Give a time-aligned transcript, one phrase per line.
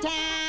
[0.00, 0.39] time.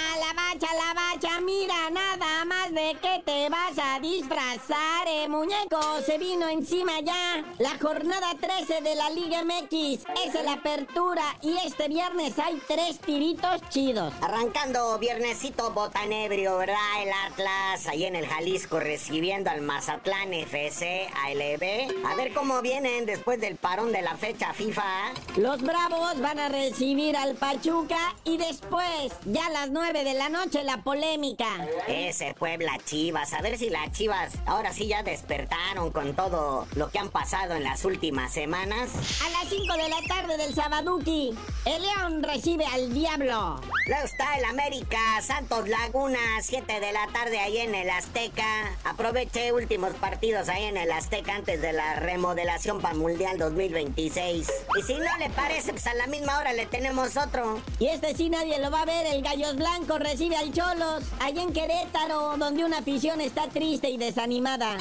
[5.07, 5.79] Eh, muñeco?
[6.05, 10.03] Se vino encima ya la jornada 13 de la Liga MX.
[10.26, 14.13] Es la apertura y este viernes hay tres tiritos chidos.
[14.21, 16.76] Arrancando viernesito botanebrio, ¿verdad?
[17.02, 22.05] El Atlas ahí en el Jalisco recibiendo al Mazatlán FC ALB.
[22.05, 25.13] A ver cómo vienen después del parón de la fecha FIFA.
[25.38, 30.30] Los Bravos van a recibir al Pachuca y después, ya a las 9 de la
[30.30, 31.47] noche, la polémica.
[31.88, 34.10] Ese Puebla Chivas, a ver si las Chivas
[34.45, 38.89] ahora sí ya despertaron con todo lo que han pasado en las últimas semanas.
[39.23, 41.33] A las 5 de la tarde del Sabaduki,
[41.65, 43.61] el León recibe al Diablo.
[43.88, 48.77] Luego está el América Santos Laguna, 7 de la tarde ahí en el Azteca.
[48.83, 54.47] Aproveché últimos partidos ahí en el Azteca antes de la remodelación para Mundial 2026.
[54.77, 57.61] Y si no le parece, pues a la misma hora le tenemos otro.
[57.80, 61.41] Y este sí nadie lo va a ver, el Gallos Blancos recibe al Cholos, allá
[61.41, 64.77] en Querétaro, donde una afición está triste y desanimada.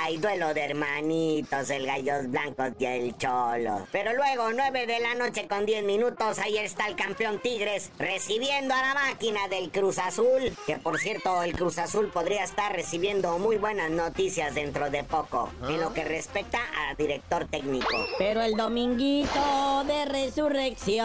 [0.00, 3.86] Ay, duelo de hermanitos, el Gallos Blancos y el Cholo.
[3.92, 8.72] Pero luego, 9 de la noche con 10 minutos, ahí está el campeón Tigres recibiendo
[8.74, 10.56] a la máquina del Cruz Azul.
[10.66, 15.50] Que por cierto, el Cruz Azul podría estar recibiendo muy buenas noticias dentro de poco,
[15.68, 17.88] en lo que respecta a director técnico.
[18.18, 21.04] Pero el dominguito de resurrección,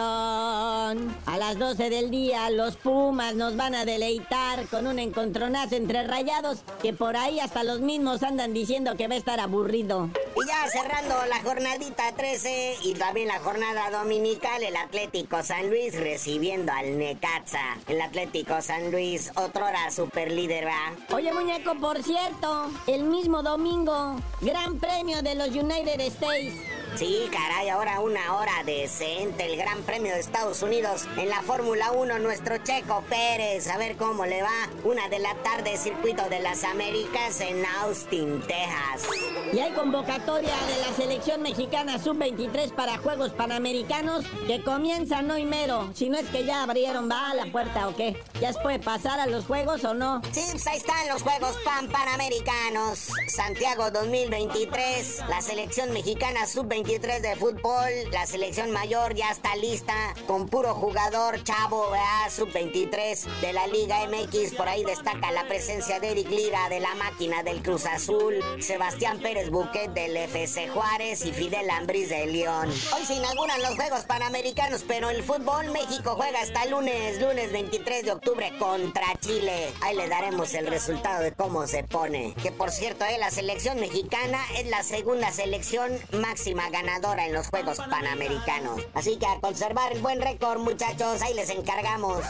[1.26, 6.06] a las 12 del día, los Pumas nos van a deleitar con un encontronazo entre
[6.06, 10.08] rayados que por ahí hasta los mismos andan diciendo que va a estar aburrido.
[10.14, 15.98] Y ya cerrando la jornadita 13 y también la jornada dominical, el Atlético San Luis
[15.98, 17.76] recibiendo al Necaxa.
[17.88, 21.14] El Atlético San Luis, otrora super líder, ¿va?
[21.14, 26.54] Oye, muñeco, por cierto, el mismo domingo, Gran Premio de los United States.
[26.94, 31.92] Sí, caray, ahora una hora decente, el Gran Premio de Estados Unidos en la Fórmula
[31.92, 34.70] 1, nuestro Checo Pérez, a ver cómo le va.
[34.82, 39.10] Una de la tarde, circuito de las Américas en Austin, Texas.
[39.52, 45.90] Y hay convocatoria de la selección mexicana sub-23 para Juegos Panamericanos que comienzan hoy mero.
[45.94, 48.16] Si no es que ya abrieron, va a la puerta o qué.
[48.40, 50.22] ¿Ya se puede pasar a los Juegos o no?
[50.32, 53.10] Sí, pues ahí están los Juegos Pan Panamericanos.
[53.28, 60.48] Santiago 2023, la selección mexicana sub-23 de fútbol, la selección mayor ya está lista con
[60.48, 61.84] puro jugador chavo,
[62.30, 64.54] sub-23 de la Liga MX.
[64.54, 69.18] Por ahí destaca la presencia de Eric Lira de la máquina del Cruz Azul, Sebastián
[69.18, 72.70] Pérez Buquet del FC Juárez y Fidel Ambriz de León.
[72.94, 78.04] Hoy se inauguran los Juegos Panamericanos, pero el fútbol México juega hasta lunes, lunes 23
[78.04, 79.72] de octubre contra Chile.
[79.82, 82.34] Ahí le daremos el resultado de cómo se pone.
[82.40, 87.48] Que por cierto, eh, la selección mexicana es la segunda selección máxima ganadora en los
[87.48, 88.80] Juegos Panamericanos.
[88.94, 92.22] Así que a conservar el buen récord, muchachos, ahí les encargamos.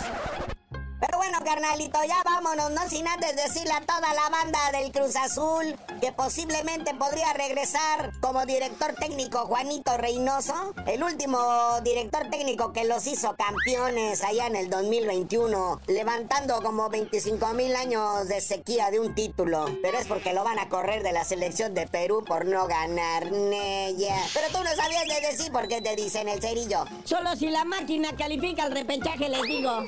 [1.16, 5.74] Bueno, carnalito, ya vámonos, no sin antes decirle a toda la banda del Cruz Azul
[6.00, 11.38] que posiblemente podría regresar como director técnico Juanito Reynoso, el último
[11.82, 18.28] director técnico que los hizo campeones allá en el 2021, levantando como 25 mil años
[18.28, 19.64] de sequía de un título.
[19.82, 23.32] Pero es porque lo van a correr de la selección de Perú por no ganar
[23.32, 24.16] Nella.
[24.34, 26.84] Pero tú no sabías de decir por qué te dicen el cerillo.
[27.04, 29.82] Solo si la máquina califica el repechaje, les digo.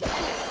[0.00, 0.43] Yeah.